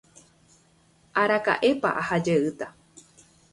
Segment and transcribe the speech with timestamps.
[1.21, 2.67] araka'épa aha jeýta